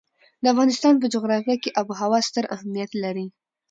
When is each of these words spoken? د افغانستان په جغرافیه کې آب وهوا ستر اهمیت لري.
د 0.41 0.45
افغانستان 0.53 0.93
په 0.99 1.05
جغرافیه 1.13 1.57
کې 1.63 1.73
آب 1.79 1.87
وهوا 1.89 2.19
ستر 2.27 2.45
اهمیت 2.55 2.91
لري. 3.03 3.27